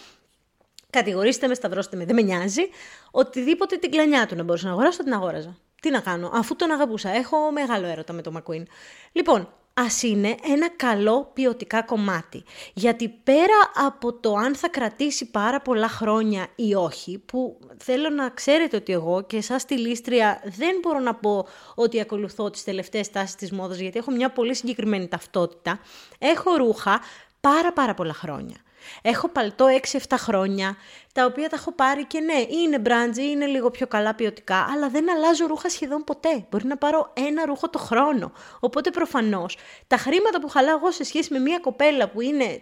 [0.89, 2.70] Κατηγορήστε με, σταυρώστε με, δεν με νοιάζει.
[3.12, 5.58] Οτιδήποτε την κλανιά του να μπορούσα να αγοράσω, την αγόραζα.
[5.82, 7.10] Τι να κάνω, αφού τον αγαπούσα.
[7.10, 8.63] Έχω μεγάλο έρωτα με το McQueen.
[9.12, 12.43] Λοιπόν, ας είναι ένα καλό ποιοτικά κομμάτι.
[12.73, 18.29] Γιατί πέρα από το αν θα κρατήσει πάρα πολλά χρόνια ή όχι, που θέλω να
[18.29, 23.09] ξέρετε ότι εγώ και εσάς στη λίστρια δεν μπορώ να πω ότι ακολουθώ τις τελευταίες
[23.09, 25.79] τάσεις της μόδας, γιατί έχω μια πολύ συγκεκριμένη ταυτότητα,
[26.17, 27.01] έχω ρούχα
[27.39, 28.57] πάρα πάρα πολλά χρόνια.
[29.02, 30.78] Έχω παλτό 6-7 χρόνια,
[31.13, 34.89] τα οποία τα έχω πάρει και ναι, είναι μπράντζι, είναι λίγο πιο καλά ποιοτικά, αλλά
[34.89, 36.46] δεν αλλάζω ρούχα σχεδόν ποτέ.
[36.50, 38.32] Μπορεί να πάρω ένα ρούχο το χρόνο.
[38.60, 42.62] Οπότε προφανώς τα χρήματα που χαλάω εγώ σε σχέση με μια κοπέλα που είναι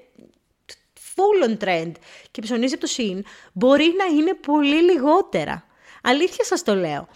[1.15, 1.91] full on trend
[2.31, 5.65] και ψωνίζει από το συν, μπορεί να είναι πολύ λιγότερα.
[6.03, 7.07] Αλήθεια σας το λέω.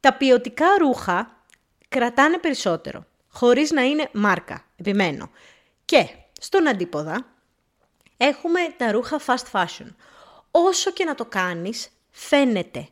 [0.00, 1.44] Τα ποιοτικά ρούχα
[1.88, 5.30] κρατάνε περισσότερο, χωρίς να είναι μάρκα, επιμένω.
[5.84, 6.08] Και
[6.40, 7.26] στον αντίποδα,
[8.22, 9.94] έχουμε τα ρούχα fast fashion.
[10.50, 12.88] Όσο και να το κάνεις, φαίνεται.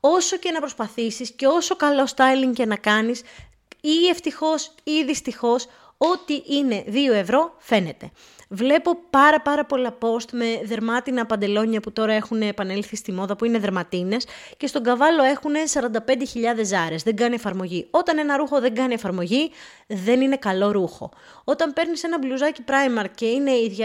[0.00, 3.22] Όσο και να προσπαθήσεις και όσο καλό styling και να κάνεις,
[3.80, 5.66] ή ευτυχώς ή δυστυχώς,
[6.10, 8.10] ό,τι είναι 2 ευρώ φαίνεται.
[8.54, 13.44] Βλέπω πάρα πάρα πολλά post με δερμάτινα παντελόνια που τώρα έχουν επανέλθει στη μόδα που
[13.44, 17.02] είναι δερματίνες και στον καβάλο έχουν 45.000 ζάρες.
[17.02, 17.86] Δεν κάνει εφαρμογή.
[17.90, 19.50] Όταν ένα ρούχο δεν κάνει εφαρμογή,
[19.86, 21.10] δεν είναι καλό ρούχο.
[21.44, 23.76] Όταν παίρνεις ένα μπλουζάκι Primark και είναι η,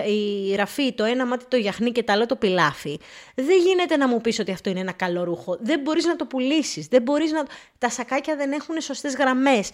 [0.51, 2.99] η ραφή, το ένα μάτι το γιαχνί και το άλλο το πιλάφι,
[3.35, 5.57] δεν γίνεται να μου πεις ότι αυτό είναι ένα καλό ρούχο.
[5.61, 6.87] Δεν μπορείς να το πουλήσεις.
[6.87, 7.43] Δεν μπορείς να...
[7.77, 9.71] Τα σακάκια δεν έχουν σωστές γραμμές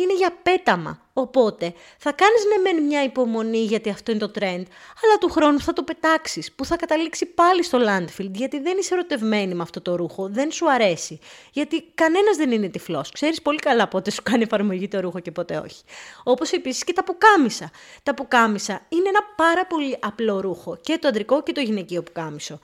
[0.00, 1.00] είναι για πέταμα.
[1.12, 4.62] Οπότε θα κάνεις ναι μεν μια υπομονή γιατί αυτό είναι το trend,
[5.02, 8.94] αλλά του χρόνου θα το πετάξεις που θα καταλήξει πάλι στο landfill γιατί δεν είσαι
[8.94, 11.18] ερωτευμένη με αυτό το ρούχο, δεν σου αρέσει.
[11.52, 13.10] Γιατί κανένας δεν είναι τυφλός.
[13.10, 15.82] Ξέρεις πολύ καλά πότε σου κάνει εφαρμογή το ρούχο και πότε όχι.
[16.24, 17.70] Όπως επίσης και τα πουκάμισα.
[18.02, 22.60] Τα πουκάμισα είναι ένα πάρα πολύ απλό ρούχο και το αντρικό και το γυναικείο πουκάμισο.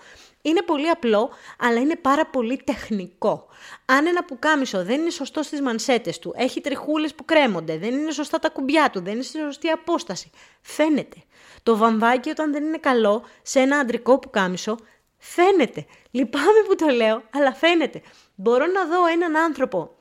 [0.47, 3.47] Είναι πολύ απλό, αλλά είναι πάρα πολύ τεχνικό.
[3.85, 8.11] Αν ένα πουκάμισο δεν είναι σωστό στις μανσέτες του, έχει τριχούλες που κρέμονται, δεν είναι
[8.11, 10.31] σωστά τα κουμπιά του, δεν είναι σε σωστή απόσταση,
[10.63, 11.17] φαίνεται.
[11.63, 14.77] Το βαμβάκι όταν δεν είναι καλό σε ένα αντρικό πουκάμισο,
[15.19, 15.87] φαίνεται.
[16.11, 18.03] Λυπάμαι που το λέω, αλλά φαίνεται.
[18.35, 19.95] Μπορώ να δω έναν άνθρωπο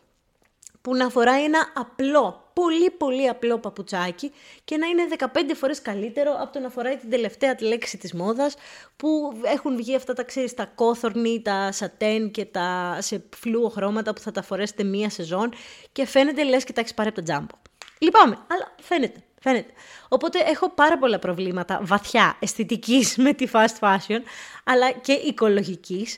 [0.84, 4.32] που να φοράει ένα απλό, πολύ πολύ απλό παπουτσάκι
[4.64, 8.56] και να είναι 15 φορές καλύτερο από το να φοράει την τελευταία λέξη της μόδας
[8.96, 14.14] που έχουν βγει αυτά τα ξέρεις τα κόθορνη, τα σατέν και τα σε φλούο χρώματα
[14.14, 15.54] που θα τα φορέσετε μία σεζόν
[15.92, 17.56] και φαίνεται λες και τα έχεις πάρει από το τζάμπο.
[18.00, 19.24] Λυπάμαι, αλλά φαίνεται.
[19.42, 19.72] Φαίνεται.
[20.08, 24.20] Οπότε έχω πάρα πολλά προβλήματα βαθιά αισθητικής με τη fast fashion,
[24.64, 26.18] αλλά και οικολογικής.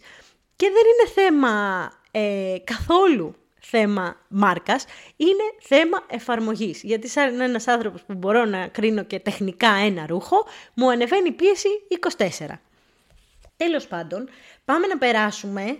[0.56, 3.36] Και δεν είναι θέμα ε, καθόλου
[3.69, 6.84] θέμα μάρκας, είναι θέμα εφαρμογής.
[6.84, 11.32] Γιατί σαν ένας άνθρωπος που μπορώ να κρίνω και τεχνικά ένα ρούχο, μου ανεβαίνει η
[11.32, 11.69] πίεση
[12.17, 12.60] 24.
[13.58, 14.30] Τέλος πάντων,
[14.65, 15.78] πάμε να περάσουμε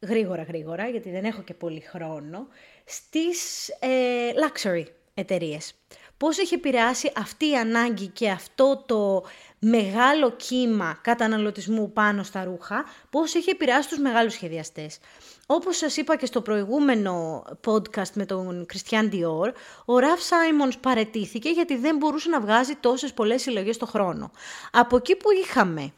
[0.00, 2.46] γρήγορα γρήγορα, γιατί δεν έχω και πολύ χρόνο,
[2.84, 5.74] στις ε, luxury εταιρείες.
[6.18, 9.24] Πώς έχει επηρεάσει αυτή η ανάγκη και αυτό το
[9.58, 14.98] μεγάλο κύμα καταναλωτισμού πάνω στα ρούχα, πώς έχει επηρεάσει τους μεγάλους σχεδιαστές.
[15.46, 19.52] Όπως σας είπα και στο προηγούμενο podcast με τον Christian Dior,
[19.84, 24.30] ο Ραφ Σάιμονς παρετήθηκε γιατί δεν μπορούσε να βγάζει τόσες πολλές συλλογές το χρόνο.
[24.72, 25.92] Από εκεί που είχαμε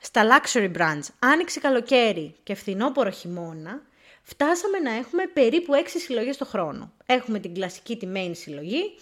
[0.00, 3.82] στα luxury brands άνοιξε καλοκαίρι και φθινόπωρο χειμώνα,
[4.22, 6.92] φτάσαμε να έχουμε περίπου 6 συλλογές το χρόνο.
[7.06, 8.94] Έχουμε την κλασική τη main συλλογή,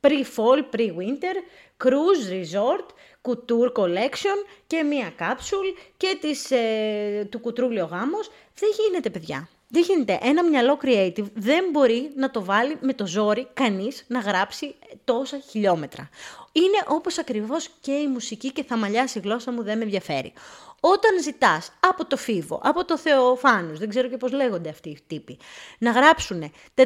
[0.00, 1.36] Pre-fall, pre-winter,
[1.84, 2.86] cruise resort,
[3.22, 8.30] couture collection και μία κάψουλ και της, ε, του κουτρούλιο γάμος.
[8.54, 9.48] Δεν γίνεται παιδιά.
[9.68, 10.18] Δεν γίνεται.
[10.22, 15.38] Ένα μυαλό creative δεν μπορεί να το βάλει με το ζόρι κανείς να γράψει τόσα
[15.38, 16.08] χιλιόμετρα.
[16.52, 20.32] Είναι όπως ακριβώς και η μουσική και θα μαλλιάσει η γλώσσα μου, δεν με ενδιαφέρει.
[20.80, 24.98] Όταν ζητάς από το Φίβο, από το Θεοφάνους, δεν ξέρω και πώς λέγονται αυτοί οι
[25.06, 25.38] τύποι,
[25.78, 26.82] να γράψουν 450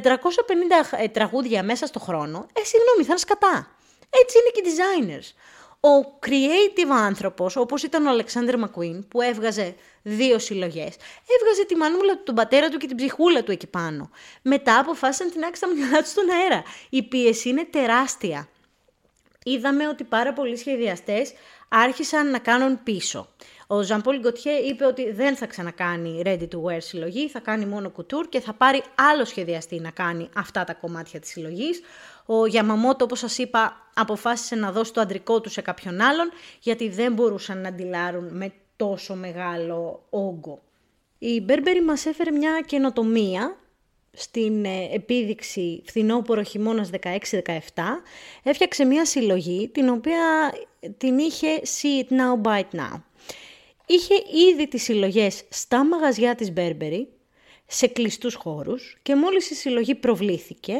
[0.96, 3.70] ε, τραγούδια μέσα στο χρόνο, ε, συγγνώμη, θα είναι σκατά.
[4.10, 5.34] Έτσι είναι και οι designers.
[5.82, 10.96] Ο creative άνθρωπος, όπως ήταν ο Αλεξάνδρ Μακουίν, που έβγαζε δύο συλλογές,
[11.40, 14.10] έβγαζε τη μανούλα του, τον πατέρα του και την ψυχούλα του εκεί πάνω.
[14.42, 16.62] Μετά αποφάσισαν την άξει τα μυαλά τους στον αέρα.
[16.90, 18.48] Η πίεση είναι τεράστια.
[19.44, 21.32] Είδαμε ότι πάρα πολλοί σχεδιαστές
[21.68, 23.28] άρχισαν να κάνουν πίσω.
[23.72, 27.90] Ο Ζαμπόλ Γκοτιέ είπε ότι δεν θα ξανακάνει ready to wear συλλογή, θα κάνει μόνο
[27.90, 31.80] κουτούρ και θα πάρει άλλο σχεδιαστή να κάνει αυτά τα κομμάτια της συλλογής.
[32.26, 36.30] Ο Γιαμαμότο, όπως σας είπα, αποφάσισε να δώσει το αντρικό του σε κάποιον άλλον,
[36.60, 40.62] γιατί δεν μπορούσαν να αντιλάρουν με τόσο μεγάλο όγκο.
[41.18, 43.56] Η Μπέρμπερι μας έφερε μια καινοτομία
[44.10, 47.08] στην ε, επίδειξη φθινόπωρο χειμώνας 16-17,
[48.42, 50.52] έφτιαξε μια συλλογή την οποία
[50.96, 53.09] την είχε See It Now, Buy It Now.
[53.90, 54.14] Είχε
[54.52, 57.08] ήδη τις συλλογές στα μαγαζιά της Μπέρμπερι,
[57.66, 60.74] σε κλειστούς χώρους και μόλις η συλλογή προβλήθηκε,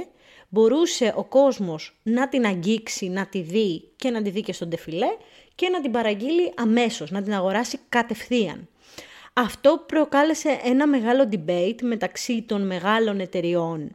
[0.48, 4.70] μπορούσε ο κόσμος να την αγγίξει, να τη δει και να τη δει και στον
[4.70, 5.16] τεφιλέ
[5.54, 8.68] και να την παραγγείλει αμέσως, να την αγοράσει κατευθείαν.
[9.32, 13.94] Αυτό προκάλεσε ένα μεγάλο debate μεταξύ των μεγάλων εταιριών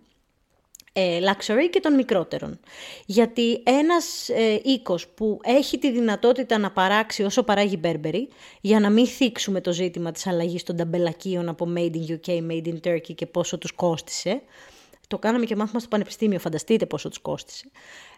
[0.97, 2.59] ε, luxury και των μικρότερων.
[3.05, 8.27] Γιατί ένας ε, οίκος που έχει τη δυνατότητα να παράξει όσο παράγει Burberry,
[8.61, 12.67] για να μην θίξουμε το ζήτημα της αλλαγής των ταμπελακίων από Made in UK, Made
[12.67, 14.41] in Turkey και πόσο τους κόστισε,
[15.07, 17.69] το κάναμε και μάθημα στο πανεπιστήμιο, φανταστείτε πόσο τους κόστισε,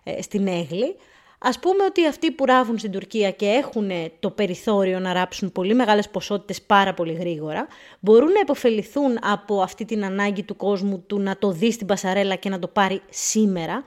[0.04, 0.96] ε, στην Έγλη,
[1.40, 5.74] Ας πούμε ότι αυτοί που ράβουν στην Τουρκία και έχουν το περιθώριο να ράψουν πολύ
[5.74, 7.68] μεγάλες ποσότητες πάρα πολύ γρήγορα,
[8.00, 12.36] μπορούν να υποφεληθούν από αυτή την ανάγκη του κόσμου του να το δει στην πασαρέλα
[12.36, 13.84] και να το πάρει σήμερα,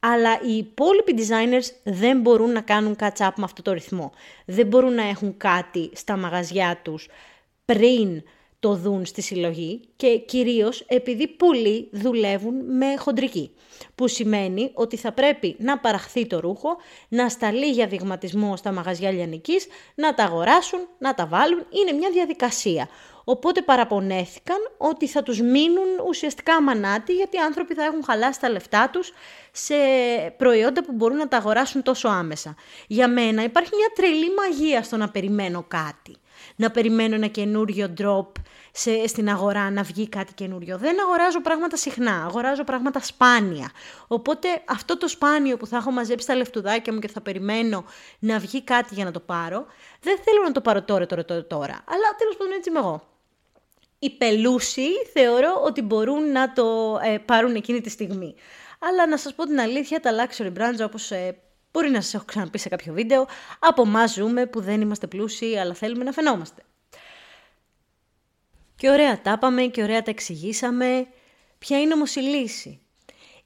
[0.00, 4.12] αλλά οι υπόλοιποι designers δεν μπορούν να κάνουν catch up με αυτό το ρυθμό.
[4.46, 7.08] Δεν μπορούν να έχουν κάτι στα μαγαζιά τους
[7.64, 8.22] πριν
[8.64, 13.50] το δουν στη συλλογή και κυρίως επειδή πολλοί δουλεύουν με χοντρική.
[13.94, 16.76] Που σημαίνει ότι θα πρέπει να παραχθεί το ρούχο,
[17.08, 21.66] να σταλεί για δειγματισμό στα μαγαζιά λιανικής, να τα αγοράσουν, να τα βάλουν.
[21.70, 22.88] Είναι μια διαδικασία.
[23.24, 28.50] Οπότε παραπονέθηκαν ότι θα τους μείνουν ουσιαστικά μανάτι γιατί οι άνθρωποι θα έχουν χαλάσει τα
[28.50, 29.12] λεφτά τους
[29.52, 29.74] σε
[30.36, 32.54] προϊόντα που μπορούν να τα αγοράσουν τόσο άμεσα.
[32.86, 36.16] Για μένα υπάρχει μια τρελή μαγεία στο να περιμένω κάτι
[36.56, 38.26] να περιμένω ένα καινούριο drop
[38.72, 40.78] σε, στην αγορά να βγει κάτι καινούριο.
[40.78, 43.70] Δεν αγοράζω πράγματα συχνά, αγοράζω πράγματα σπάνια.
[44.06, 47.84] Οπότε αυτό το σπάνιο που θα έχω μαζέψει τα λεφτουδάκια μου και θα περιμένω
[48.18, 49.66] να βγει κάτι για να το πάρω,
[50.00, 51.84] δεν θέλω να το πάρω τώρα, τώρα, τώρα, τώρα.
[51.84, 53.08] Αλλά τέλος πάντων έτσι είμαι εγώ.
[53.98, 58.34] Οι πελούσιοι θεωρώ ότι μπορούν να το ε, πάρουν εκείνη τη στιγμή.
[58.78, 61.38] Αλλά να σας πω την αλήθεια, τα luxury brands όπως ε,
[61.74, 63.26] Μπορεί να σας έχω ξαναπεί σε κάποιο βίντεο,
[63.58, 66.62] από εμά ζούμε που δεν είμαστε πλούσιοι, αλλά θέλουμε να φαινόμαστε.
[68.76, 71.06] Και ωραία τα είπαμε και ωραία τα εξηγήσαμε.
[71.58, 72.80] Ποια είναι όμως η λύση;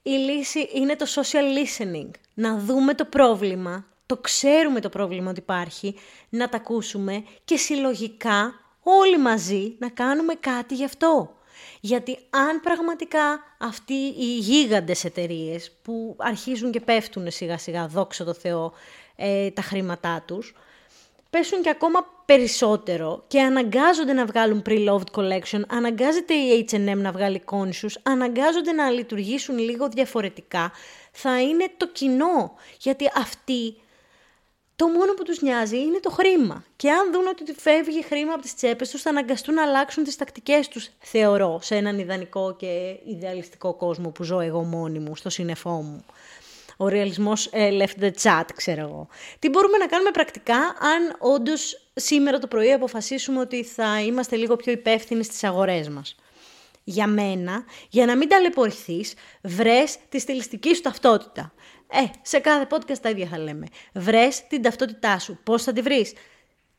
[0.03, 2.11] Η λύση είναι το social listening.
[2.35, 5.95] Να δούμε το πρόβλημα, το ξέρουμε το πρόβλημα ότι υπάρχει,
[6.29, 11.38] να τα ακούσουμε και συλλογικά όλοι μαζί να κάνουμε κάτι γι' αυτό.
[11.81, 18.35] Γιατί αν πραγματικά αυτοί οι γίγαντες εταιρείες που αρχίζουν και πέφτουν σιγά σιγά, δόξα τω
[18.35, 18.73] Θεώ,
[19.17, 20.55] ε, τα χρήματά τους,
[21.31, 27.43] πέσουν και ακόμα περισσότερο και αναγκάζονται να βγάλουν pre-loved collection, αναγκάζεται η H&M να βγάλει
[27.51, 30.73] conscious, αναγκάζονται να λειτουργήσουν λίγο διαφορετικά,
[31.13, 32.55] θα είναι το κοινό.
[32.81, 33.75] Γιατί αυτοί
[34.79, 36.65] το μόνο που τους νοιάζει είναι το χρήμα.
[36.77, 40.17] Και αν δουν ότι φεύγει χρήμα από τις τσέπες τους, θα αναγκαστούν να αλλάξουν τις
[40.17, 45.31] τακτικές τους, θεωρώ, σε έναν ιδανικό και ιδεαλιστικό κόσμο που ζω εγώ μόνη μου, στο
[45.31, 46.05] σύννεφό μου.
[46.77, 49.09] Ο ρεαλισμός ε, left the chat, ξέρω εγώ.
[49.39, 54.57] Τι μπορούμε να κάνουμε πρακτικά, αν όντως σήμερα το πρωί αποφασίσουμε ότι θα είμαστε λίγο
[54.57, 56.17] πιο υπεύθυνοι στις αγορές μας.
[56.85, 61.53] Για μένα, για να μην ταλαιπωρηθείς, βρες τη στιλιστική σου ταυτότητα.
[61.91, 63.67] Ε, σε κάθε podcast τα ίδια θα λέμε.
[63.93, 65.39] Βρες την ταυτότητά σου.
[65.45, 66.13] Πώς θα τη βρεις;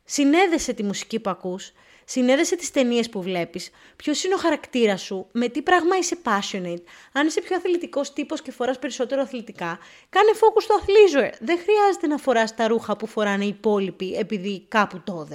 [0.04, 1.72] Συνέδεσε τη μουσική που ακούς.
[2.06, 3.70] Συνέδεσε τις ταινίες που βλέπεις.
[3.96, 8.42] Ποιος είναι ο χαρακτήρας σου; Με τι πράγμα είσαι passionate; Αν είσαι πιο αθλητικός τύπος
[8.42, 9.80] και φοράς περισσότερο αθλητικά.
[10.10, 11.32] Κάνε focus στο athleisure.
[11.40, 15.28] Δεν χρειάζεται να φοράς τα ρούχα που φοράνε οι υπόλοιποι επειδή κάπου το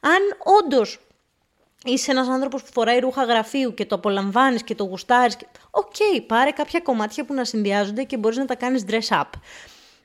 [0.00, 0.20] Αν
[0.62, 1.00] όντως
[1.84, 5.36] είσαι ένας άνθρωπος που φοράει ρούχα γραφείου και το απολαμβάνεις και το γουστάρεις.
[5.70, 9.30] OK, okay, πάρε κάποια κομμάτια που να συνδυάζονται και μπορείς να τα κάνεις dress up.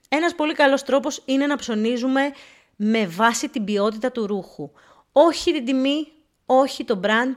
[0.09, 2.31] Ένας πολύ καλός τρόπος είναι να ψωνίζουμε
[2.75, 4.71] με βάση την ποιότητα του ρούχου.
[5.11, 6.07] Όχι την τιμή,
[6.45, 7.35] όχι το brand,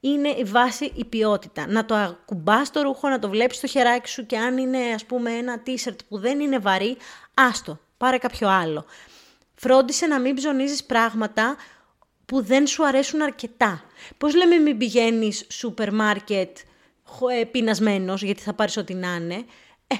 [0.00, 1.66] είναι η βάση η ποιότητα.
[1.68, 5.04] Να το ακουμπάς το ρούχο, να το βλέπεις στο χεράκι σου και αν είναι ας
[5.04, 6.96] πούμε ένα t-shirt που δεν είναι βαρύ,
[7.34, 8.84] άστο, πάρε κάποιο άλλο.
[9.54, 11.56] Φρόντισε να μην ψωνίζεις πράγματα
[12.32, 13.84] που δεν σου αρέσουν αρκετά.
[14.18, 16.56] Πώς λέμε μην πηγαίνεις σούπερ μάρκετ
[17.40, 19.44] ε, πεινασμένος γιατί θα πάρεις ό,τι να είναι.
[19.86, 19.94] Ε,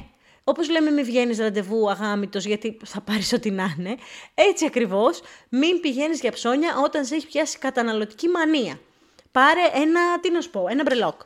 [0.44, 3.96] όπως λέμε μην βγαίνεις ραντεβού αγάμητος γιατί θα πάρεις ό,τι να είναι.
[4.34, 8.80] Έτσι ακριβώς μην πηγαίνεις για ψώνια όταν σε έχει πιάσει καταναλωτική μανία.
[9.32, 11.20] Πάρε ένα, τι να σου πω, ένα μπρελόκ.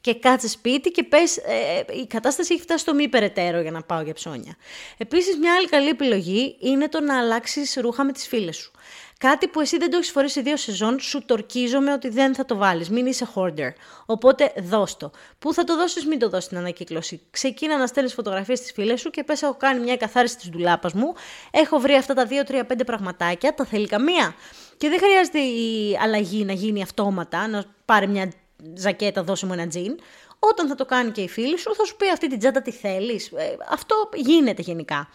[0.00, 3.82] Και κάτσε σπίτι και πες, ε, η κατάσταση έχει φτάσει στο μη περαιτέρω για να
[3.82, 4.56] πάω για ψώνια.
[4.96, 8.72] Επίσης μια άλλη καλή επιλογή είναι το να αλλάξεις ρούχα με τις φίλες σου.
[9.18, 12.56] Κάτι που εσύ δεν το έχεις φορέσει δύο σεζόν, σου τορκίζομαι ότι δεν θα το
[12.56, 12.90] βάλεις.
[12.90, 13.70] Μην είσαι hoarder.
[14.06, 15.10] Οπότε δώσ' το.
[15.38, 17.20] Πού θα το δώσεις, μην το δώσεις στην ανακύκλωση.
[17.30, 20.92] Ξεκίνα να στέλνεις φωτογραφίες στις φίλε σου και πες: Έχω κάνει μια καθάριση της ντουλάπας
[20.92, 21.12] μου.
[21.50, 23.54] Έχω βρει αυτά τα 2-3-5 πραγματάκια.
[23.54, 24.34] Τα θέλει καμία.
[24.76, 28.32] Και δεν χρειάζεται η αλλαγή να γίνει αυτόματα, να πάρει μια
[28.74, 29.96] ζακέτα, δώσε μου ένα τζιν.
[30.38, 32.70] Όταν θα το κάνει και η φίλη σου, θα σου πει αυτή την τσάντα τι
[32.70, 33.26] θέλεις.
[33.26, 35.08] Ε, αυτό γίνεται γενικά.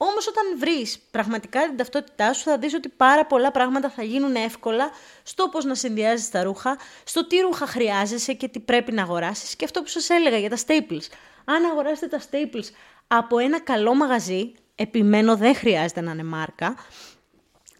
[0.00, 4.34] Όμως όταν βρεις πραγματικά την ταυτότητά σου θα δεις ότι πάρα πολλά πράγματα θα γίνουν
[4.34, 4.90] εύκολα
[5.22, 9.56] στο πώς να συνδυάζεις τα ρούχα, στο τι ρούχα χρειάζεσαι και τι πρέπει να αγοράσεις
[9.56, 11.02] και αυτό που σας έλεγα για τα staples.
[11.44, 12.64] Αν αγοράσετε τα staples
[13.06, 16.74] από ένα καλό μαγαζί, επιμένω δεν χρειάζεται να είναι μάρκα,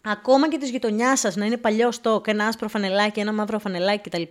[0.05, 4.11] ακόμα και της γειτονιάς σας να είναι παλιό στόκ, ένα άσπρο φανελάκι, ένα μαύρο φανελάκι
[4.11, 4.23] κτλ.,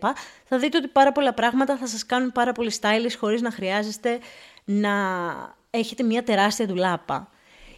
[0.45, 4.19] θα δείτε ότι πάρα πολλά πράγματα θα σας κάνουν πάρα πολύ stylish χωρίς να χρειάζεστε
[4.63, 4.91] να
[5.69, 7.31] έχετε μια τεράστια ντουλάπα.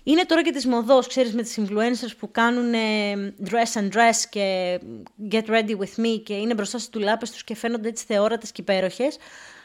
[0.10, 2.74] Είναι τώρα και της μοδός, ξέρεις, με τις influencers που κάνουν
[3.50, 4.80] dress and dress και
[5.32, 8.62] get ready with me και είναι μπροστά στις ντουλάπες τους και φαίνονται έτσι θεόρατες και
[8.62, 9.18] υπέροχες.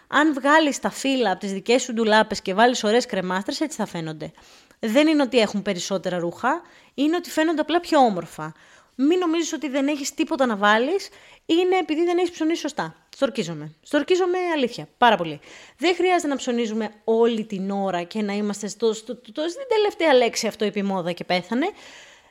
[0.09, 3.87] Αν βγάλεις τα φύλλα από τις δικές σου ντουλάπες και βάλεις ωραίες κρεμάστρες, έτσι θα
[3.87, 4.31] φαίνονται.
[4.79, 6.63] Δεν είναι ότι έχουν περισσότερα ρούχα,
[6.95, 8.53] είναι ότι φαίνονται απλά πιο όμορφα.
[8.95, 11.09] Μην νομίζεις ότι δεν έχεις τίποτα να βάλεις,
[11.47, 12.97] είναι επειδή δεν έχεις ψωνίσει σωστά.
[13.15, 13.73] Στορκίζομαι.
[13.83, 14.89] Στορκίζομαι αλήθεια.
[14.99, 15.41] Πάρα πολύ.
[15.79, 20.15] Δεν χρειάζεται να ψωνίζουμε όλη την ώρα και να είμαστε στο, στο, στο, στην τελευταία
[20.15, 21.71] λέξη αυτό επί και πέθανε.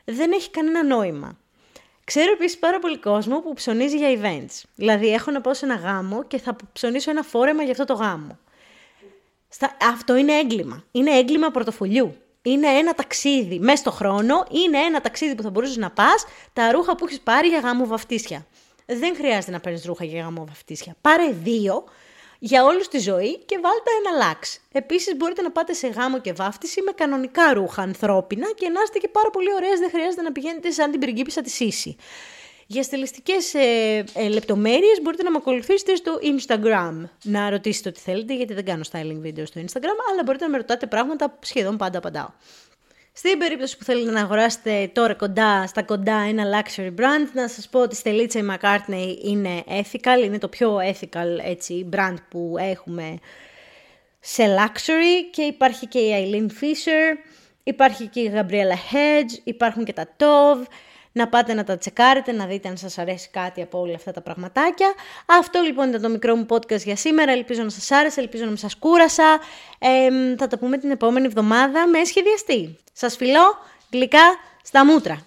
[0.04, 1.38] Δεν έχει κανένα νόημα.
[2.04, 4.62] Ξέρω επίσης πάρα πολύ κόσμο που ψωνίζει για events.
[4.74, 7.94] Δηλαδή, έχω να πάω σε ένα γάμο και θα ψωνίσω ένα φόρεμα για αυτό το
[7.94, 8.38] γάμο.
[9.48, 9.76] Στα...
[9.82, 10.84] Αυτό είναι έγκλημα.
[10.90, 12.16] Είναι έγκλημα πορτοφολιού.
[12.44, 14.46] Είναι ένα ταξίδι μέσα στο χρόνο.
[14.50, 17.86] Είναι ένα ταξίδι που θα μπορούσες να πας τα ρούχα που έχεις πάρει για γάμο
[17.86, 18.46] βαφτίσια
[18.86, 20.96] δεν χρειάζεται να παίρνεις ρούχα για γαμό βαφτίσια.
[21.00, 21.84] Πάρε δύο
[22.38, 24.60] για όλους τη ζωή και βάλτε ένα λάξ.
[24.72, 28.98] Επίσης, μπορείτε να πάτε σε γάμο και βάφτιση με κανονικά ρούχα ανθρώπινα και να είστε
[28.98, 29.76] και πάρα πολύ ωραίε.
[29.78, 31.96] Δεν χρειάζεται να πηγαίνετε σαν την πριγκίπισσα της Σύση.
[32.66, 37.08] Για στελιστικέ ε, ε, λεπτομέρειες μπορείτε να με ακολουθήσετε στο Instagram.
[37.22, 40.56] Να ρωτήσετε ό,τι θέλετε, γιατί δεν κάνω styling βίντεο στο Instagram, αλλά μπορείτε να με
[40.56, 42.28] ρωτάτε πράγματα σχεδόν πάντα απαντάω.
[43.16, 47.68] Στην περίπτωση που θέλετε να αγοράσετε τώρα κοντά, στα κοντά ένα luxury brand, να σας
[47.68, 52.54] πω ότι η Στελίτσα η McCartney είναι ethical, είναι το πιο ethical έτσι, brand που
[52.58, 53.18] έχουμε
[54.20, 57.16] σε luxury και υπάρχει και η Eileen Fisher,
[57.62, 60.64] υπάρχει και η Gabriella Hedge, υπάρχουν και τα Tove,
[61.14, 64.20] να πάτε να τα τσεκάρετε, να δείτε αν σας αρέσει κάτι από όλα αυτά τα
[64.20, 64.94] πραγματάκια.
[65.26, 67.32] Αυτό λοιπόν ήταν το μικρό μου podcast για σήμερα.
[67.32, 69.40] Ελπίζω να σας άρεσε, ελπίζω να μην σας κούρασα.
[69.78, 72.78] Ε, θα τα πούμε την επόμενη εβδομάδα με σχεδιαστή.
[72.92, 73.58] Σας φιλώ
[73.92, 75.26] γλυκά στα μούτρα.